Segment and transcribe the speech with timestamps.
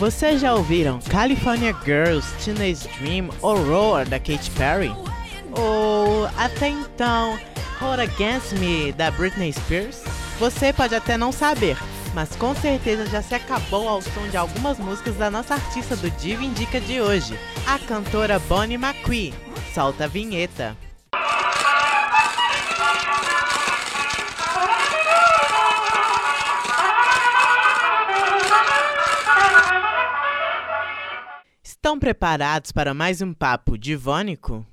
[0.00, 4.90] Vocês já ouviram California Girls, Teenage Dream ou Roar da Katy Perry?
[5.52, 7.38] Ou até então
[7.78, 10.02] Hold Against Me da Britney Spears?
[10.38, 11.76] Você pode até não saber,
[12.14, 16.10] mas com certeza já se acabou ao som de algumas músicas da nossa artista do
[16.12, 19.34] Diva Indica de hoje, a cantora Bonnie McQueen.
[19.74, 20.74] Solta a vinheta.
[31.82, 34.66] Estão preparados para mais um papo divônico?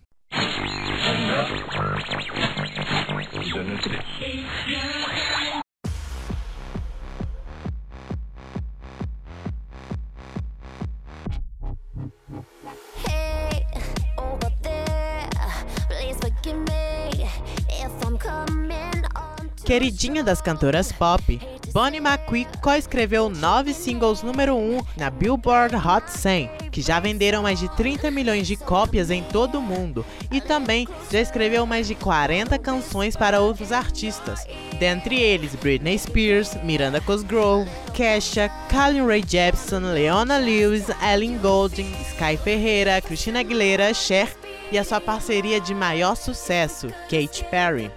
[19.63, 21.39] Queridinha das cantoras pop,
[21.71, 27.41] Bonnie McQueen co-escreveu nove singles número 1 um na Billboard Hot 100, que já venderam
[27.41, 31.87] mais de 30 milhões de cópias em todo o mundo, e também já escreveu mais
[31.87, 34.45] de 40 canções para outros artistas,
[34.77, 42.37] dentre eles Britney Spears, Miranda Cosgrove, Kesha, Carly Rae Jepsen, Leona Lewis, Ellen Goulding, Sky
[42.37, 44.31] Ferreira, Christina Aguilera, Cher
[44.71, 47.91] e a sua parceria de maior sucesso, Katy Perry.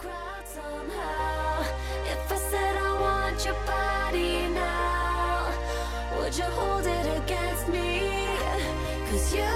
[9.10, 9.50] Dark.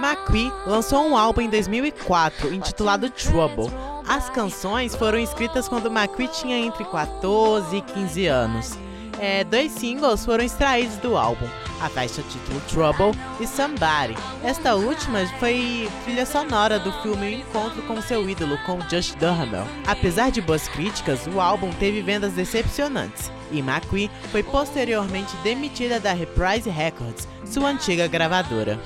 [0.00, 3.89] McQueen lançou um álbum em 2004 intitulado Trouble.
[4.10, 8.76] As canções foram escritas quando McQueen tinha entre 14 e 15 anos.
[9.20, 11.46] É, dois singles foram extraídos do álbum,
[11.80, 14.16] a faixa título Trouble e Somebody.
[14.42, 19.64] Esta última foi trilha sonora do filme O Encontro com seu ídolo, com Josh Duhamel.
[19.86, 26.12] Apesar de boas críticas, o álbum teve vendas decepcionantes e McQueen foi posteriormente demitida da
[26.12, 28.80] Reprise Records, sua antiga gravadora.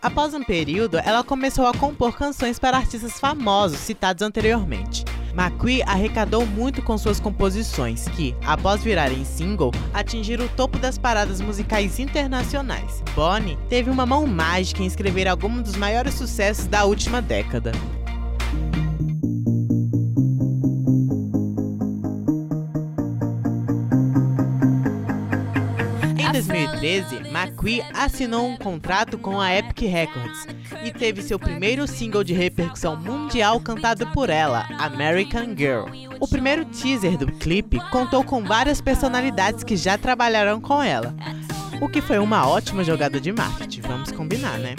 [0.00, 5.04] Após um período, ela começou a compor canções para artistas famosos citados anteriormente.
[5.34, 11.40] McQueen arrecadou muito com suas composições, que, após virarem single, atingiram o topo das paradas
[11.40, 13.02] musicais internacionais.
[13.14, 17.72] Bonnie teve uma mão mágica em escrever alguns dos maiores sucessos da última década.
[26.28, 30.46] Em 2013, McQueen assinou um contrato com a Epic Records
[30.84, 35.86] e teve seu primeiro single de repercussão mundial cantado por ela, American Girl.
[36.20, 41.14] O primeiro teaser do clipe contou com várias personalidades que já trabalharam com ela,
[41.80, 44.76] o que foi uma ótima jogada de marketing, vamos combinar, né?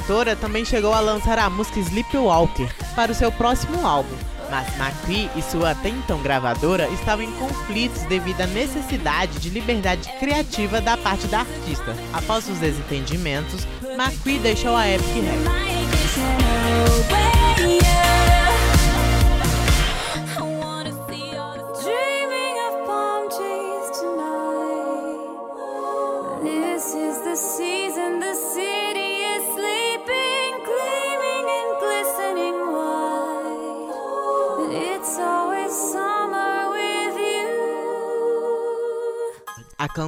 [0.00, 4.16] Cantora também chegou a lançar a música Sleepwalker para o seu próximo álbum,
[4.50, 10.10] mas McCree e sua até então gravadora estavam em conflitos devido à necessidade de liberdade
[10.18, 11.94] criativa da parte da artista.
[12.14, 17.19] Após os desentendimentos, McCree deixou a Epic Records.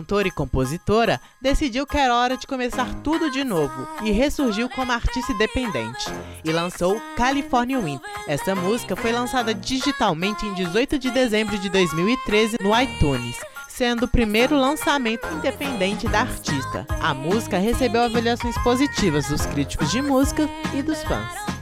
[0.03, 4.91] Cantora e compositora decidiu que era hora de começar tudo de novo e ressurgiu como
[4.91, 6.07] artista independente
[6.45, 8.01] e lançou California Wind.
[8.27, 13.37] Essa música foi lançada digitalmente em 18 de dezembro de 2013 no iTunes,
[13.69, 16.85] sendo o primeiro lançamento independente da artista.
[17.01, 21.62] A música recebeu avaliações positivas dos críticos de música e dos fãs.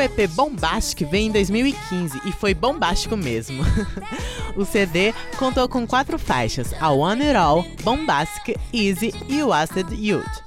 [0.00, 3.64] EP Bombastic veio em 2015 e foi bombástico mesmo.
[4.56, 10.42] o CD contou com quatro faixas: A One It All, Bombastic, Easy e Wasted Youth.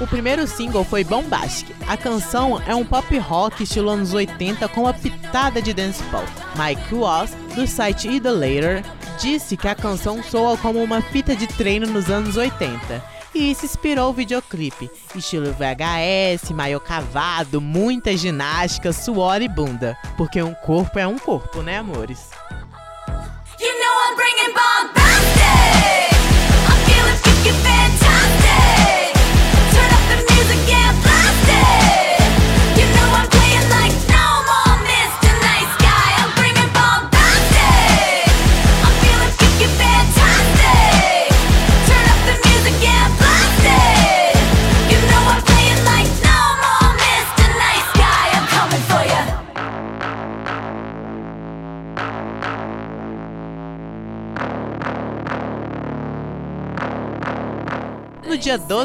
[0.00, 1.74] O primeiro single foi Bombastic.
[1.88, 6.24] A canção é um pop rock estilo anos 80 com uma pitada de dancehall.
[6.54, 8.82] Mike Ross, do site Idolator,
[9.18, 13.66] disse que a canção soa como uma fita de treino nos anos 80 e isso
[13.66, 14.90] inspirou o videoclipe.
[15.14, 19.96] Estilo VHS, maior cavado, muita ginástica, suor e bunda.
[20.16, 22.30] Porque um corpo é um corpo, né, amores?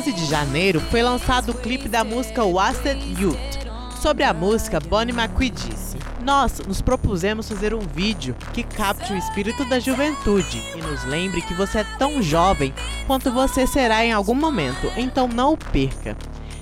[0.01, 3.37] 12 de janeiro foi lançado o clipe da música Wasted Youth.
[4.01, 5.95] Sobre a música, Bonnie McQueen disse:
[6.25, 11.43] Nós nos propusemos fazer um vídeo que capte o espírito da juventude e nos lembre
[11.43, 12.73] que você é tão jovem
[13.05, 16.17] quanto você será em algum momento, então não o perca.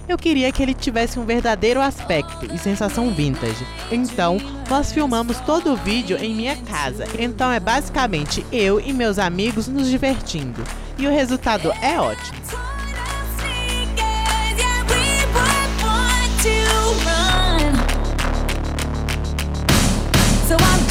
[0.06, 3.66] Eu queria que ele tivesse um verdadeiro aspecto e sensação vintage.
[3.90, 4.38] Então,
[4.70, 7.06] nós filmamos todo o vídeo em minha casa.
[7.18, 10.62] Então é basicamente eu e meus amigos nos divertindo.
[10.98, 12.38] E o resultado é ótimo.
[20.50, 20.89] So I'm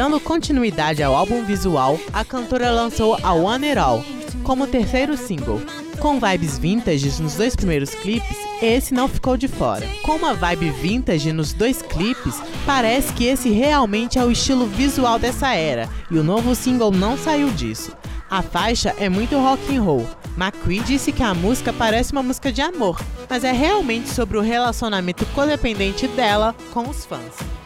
[0.00, 4.02] Dando continuidade ao álbum visual, a cantora lançou a One It All
[4.42, 5.60] como terceiro single.
[5.98, 9.86] Com vibes vintage nos dois primeiros clipes, esse não ficou de fora.
[10.02, 15.18] Com uma vibe vintage nos dois clipes, parece que esse realmente é o estilo visual
[15.18, 17.94] dessa era, e o novo single não saiu disso.
[18.30, 20.08] A faixa é muito rock and roll.
[20.34, 22.98] McCree disse que a música parece uma música de amor,
[23.28, 27.59] mas é realmente sobre o relacionamento codependente dela com os fãs.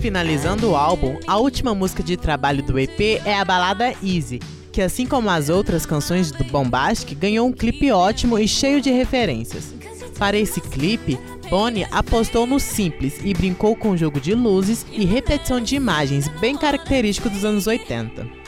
[0.00, 4.40] Finalizando o álbum, a última música de trabalho do EP é a balada Easy,
[4.72, 8.90] que assim como as outras canções do Bombastic, ganhou um clipe ótimo e cheio de
[8.90, 9.74] referências.
[10.18, 11.18] Para esse clipe,
[11.50, 16.28] Bonnie apostou no simples e brincou com o jogo de luzes e repetição de imagens,
[16.40, 18.39] bem característico dos anos 80.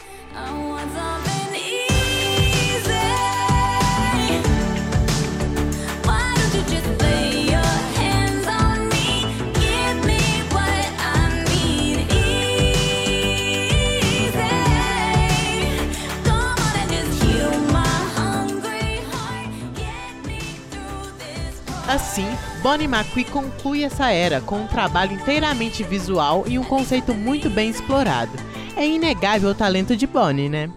[21.92, 22.26] Assim,
[22.62, 27.68] Bonnie McQueen conclui essa era com um trabalho inteiramente visual e um conceito muito bem
[27.68, 28.32] explorado.
[28.74, 30.70] É inegável o talento de Bonnie, né?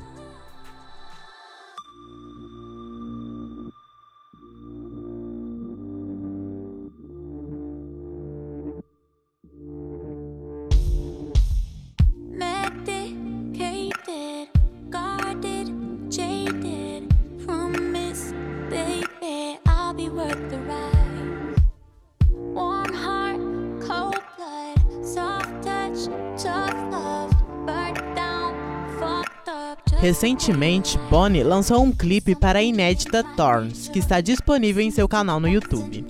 [30.06, 35.40] Recentemente, Bonnie lançou um clipe para a inédita Thorns, que está disponível em seu canal
[35.40, 36.06] no YouTube.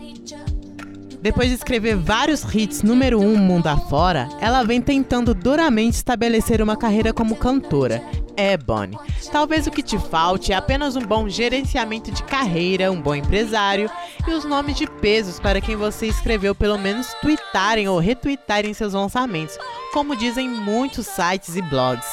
[1.22, 6.62] Depois de escrever vários hits número 1 um mundo afora, ela vem tentando duramente estabelecer
[6.62, 8.04] uma carreira como cantora.
[8.36, 9.00] É, Bonnie,
[9.32, 13.90] talvez o que te falte é apenas um bom gerenciamento de carreira, um bom empresário
[14.28, 18.92] e os nomes de pesos para quem você escreveu pelo menos tweetarem ou retweetarem seus
[18.92, 19.58] lançamentos,
[19.94, 22.06] como dizem muitos sites e blogs.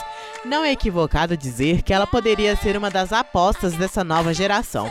[0.45, 4.91] Não é equivocado dizer que ela poderia ser uma das apostas dessa nova geração.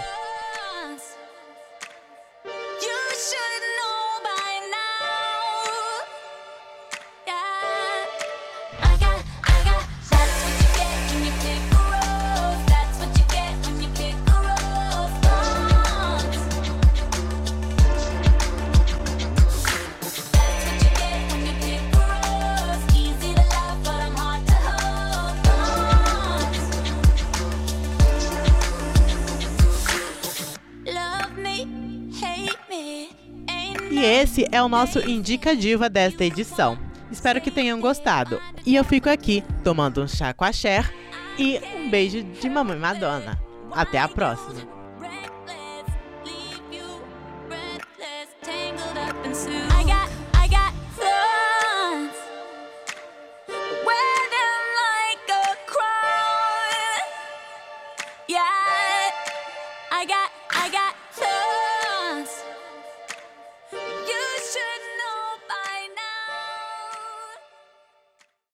[34.32, 36.80] Esse é o nosso Indica Diva desta edição.
[37.12, 38.40] Espero que tenham gostado.
[38.66, 40.90] E eu fico aqui tomando um chá com a Cher
[41.38, 43.38] e um beijo de mamãe Madonna.
[43.74, 44.81] Até a próxima!